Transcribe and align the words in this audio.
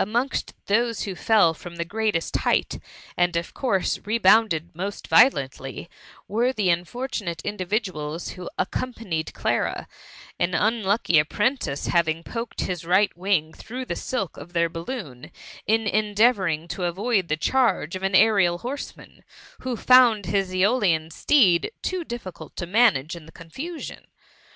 Amongst 0.00 0.52
those 0.66 1.04
who 1.04 1.14
fell 1.14 1.54
from 1.54 1.76
the 1.76 1.84
greatest 1.84 2.34
height, 2.38 2.80
and 3.16 3.36
of 3.36 3.54
course 3.54 4.00
rebounded 4.04 4.74
most 4.74 5.06
violently, 5.06 5.88
were 6.26 6.52
the 6.52 6.70
unfortunate 6.70 7.40
individuals 7.42 8.30
who 8.30 8.50
accom 8.58 8.92
panied 8.96 9.32
Clara, 9.32 9.86
an 10.40 10.54
unlucky 10.56 11.20
apprentice 11.20 11.86
having 11.86 12.24
poked 12.24 12.62
his 12.62 12.84
right 12.84 13.16
wing 13.16 13.52
through 13.52 13.84
the 13.84 13.94
alk 13.94 14.36
of 14.36 14.54
their 14.54 14.68
balloon, 14.68 15.30
in 15.68 15.86
endeavouring 15.86 16.66
to 16.66 16.82
avoid 16.82 17.28
the 17.28 17.36
charge 17.36 17.94
of 17.94 18.02
an 18.02 18.16
aerial 18.16 18.58
horseman, 18.58 19.22
who 19.60 19.76
found 19.76 20.26
his 20.26 20.50
^olian 20.50 21.12
steed 21.12 21.70
too 21.80 22.02
difficult 22.02 22.56
to 22.56 22.66
manage 22.66 23.14
in 23.14 23.24
the 23.24 23.30
confusion. 23.30 24.08